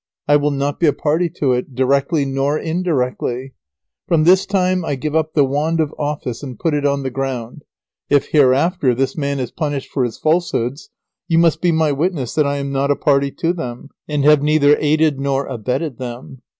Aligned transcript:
I 0.27 0.35
will 0.35 0.49
not 0.49 0.79
be 0.79 0.87
a 0.87 0.93
party 0.93 1.29
to 1.37 1.51
it, 1.51 1.75
directly 1.75 2.25
nor 2.25 2.57
indirectly. 2.57 3.53
From 4.07 4.23
this 4.23 4.47
time 4.47 4.83
I 4.83 4.95
give 4.95 5.15
up 5.15 5.35
the 5.35 5.43
wand 5.45 5.79
of 5.79 5.93
office 5.99 6.41
and 6.41 6.57
put 6.57 6.73
it 6.73 6.87
on 6.87 7.03
the 7.03 7.11
ground. 7.11 7.61
If 8.09 8.29
hereafter 8.29 8.95
this 8.95 9.15
man 9.15 9.39
is 9.39 9.51
punished 9.51 9.91
for 9.91 10.03
his 10.03 10.17
falsehoods, 10.17 10.89
you 11.27 11.37
must 11.37 11.61
be 11.61 11.71
my 11.71 11.91
witness 11.91 12.33
that 12.33 12.47
I 12.47 12.57
am 12.57 12.71
not 12.71 12.89
a 12.89 12.95
party 12.95 13.29
to 13.41 13.53
them, 13.53 13.89
and 14.07 14.23
have 14.23 14.41
neither 14.41 14.75
aided 14.79 15.19
nor 15.19 15.45
abetted 15.45 15.99
them. 15.99 16.41